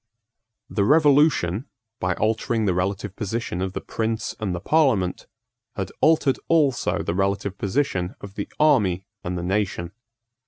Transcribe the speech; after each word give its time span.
The 0.67 0.83
Revolution, 0.83 1.65
by 1.99 2.15
altering 2.15 2.65
the 2.65 2.73
relative 2.73 3.15
position 3.15 3.61
of 3.61 3.73
the 3.73 3.81
prince 3.81 4.33
and 4.39 4.55
the 4.55 4.59
parliament, 4.59 5.27
had 5.75 5.91
altered 6.01 6.39
also 6.47 7.03
the 7.03 7.13
relative 7.13 7.55
position 7.59 8.15
of 8.19 8.33
the 8.33 8.51
army 8.59 9.05
and 9.23 9.37
the 9.37 9.43
nation. 9.43 9.91